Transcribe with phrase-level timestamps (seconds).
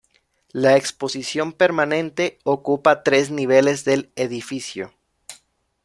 [0.51, 4.91] La exposición permanente ocupa tres niveles del edificio.